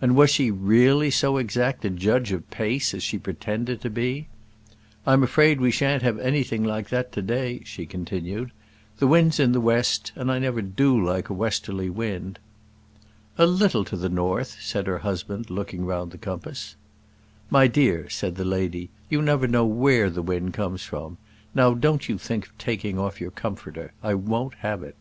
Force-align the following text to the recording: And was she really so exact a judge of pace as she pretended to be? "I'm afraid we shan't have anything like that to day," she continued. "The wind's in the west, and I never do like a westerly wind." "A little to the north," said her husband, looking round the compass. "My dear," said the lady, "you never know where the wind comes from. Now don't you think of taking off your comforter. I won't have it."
And 0.00 0.16
was 0.16 0.30
she 0.30 0.50
really 0.50 1.12
so 1.12 1.36
exact 1.36 1.84
a 1.84 1.90
judge 1.90 2.32
of 2.32 2.50
pace 2.50 2.92
as 2.92 3.04
she 3.04 3.18
pretended 3.18 3.80
to 3.82 3.88
be? 3.88 4.26
"I'm 5.06 5.22
afraid 5.22 5.60
we 5.60 5.70
shan't 5.70 6.02
have 6.02 6.18
anything 6.18 6.64
like 6.64 6.88
that 6.88 7.12
to 7.12 7.22
day," 7.22 7.60
she 7.64 7.86
continued. 7.86 8.50
"The 8.98 9.06
wind's 9.06 9.38
in 9.38 9.52
the 9.52 9.60
west, 9.60 10.10
and 10.16 10.28
I 10.28 10.40
never 10.40 10.60
do 10.60 11.00
like 11.00 11.28
a 11.28 11.34
westerly 11.34 11.88
wind." 11.88 12.40
"A 13.38 13.46
little 13.46 13.84
to 13.84 13.96
the 13.96 14.08
north," 14.08 14.56
said 14.60 14.88
her 14.88 14.98
husband, 14.98 15.50
looking 15.50 15.86
round 15.86 16.10
the 16.10 16.18
compass. 16.18 16.74
"My 17.48 17.68
dear," 17.68 18.08
said 18.10 18.34
the 18.34 18.44
lady, 18.44 18.90
"you 19.08 19.22
never 19.22 19.46
know 19.46 19.64
where 19.64 20.10
the 20.10 20.20
wind 20.22 20.52
comes 20.52 20.82
from. 20.82 21.16
Now 21.54 21.74
don't 21.74 22.08
you 22.08 22.18
think 22.18 22.46
of 22.46 22.58
taking 22.58 22.98
off 22.98 23.20
your 23.20 23.30
comforter. 23.30 23.92
I 24.02 24.14
won't 24.14 24.54
have 24.54 24.82
it." 24.82 24.96